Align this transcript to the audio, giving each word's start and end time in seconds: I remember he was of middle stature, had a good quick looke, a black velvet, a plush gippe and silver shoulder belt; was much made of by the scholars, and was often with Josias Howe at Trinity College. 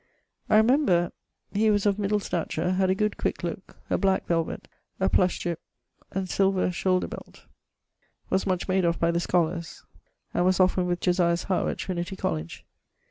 I 0.49 0.57
remember 0.57 1.11
he 1.53 1.69
was 1.69 1.85
of 1.85 1.99
middle 1.99 2.19
stature, 2.19 2.71
had 2.71 2.89
a 2.89 2.95
good 2.95 3.17
quick 3.17 3.43
looke, 3.43 3.77
a 3.87 3.99
black 3.99 4.25
velvet, 4.25 4.67
a 4.99 5.09
plush 5.09 5.37
gippe 5.37 5.61
and 6.11 6.27
silver 6.27 6.71
shoulder 6.71 7.05
belt; 7.05 7.45
was 8.31 8.47
much 8.47 8.67
made 8.67 8.83
of 8.83 8.99
by 8.99 9.11
the 9.11 9.19
scholars, 9.19 9.83
and 10.33 10.43
was 10.43 10.59
often 10.59 10.87
with 10.87 11.01
Josias 11.01 11.43
Howe 11.43 11.67
at 11.67 11.77
Trinity 11.77 12.15
College. 12.15 12.65